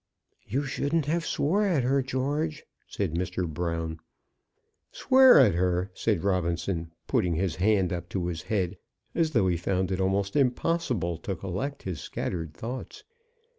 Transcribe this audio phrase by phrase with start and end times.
[0.47, 3.47] "You shouldn't have swore at her, George," said Mr.
[3.47, 3.99] Brown.
[4.91, 8.79] "Swear at her!" said Robinson, putting his hand up to his head,
[9.13, 13.03] as though he found it almost impossible to collect his scattered thoughts.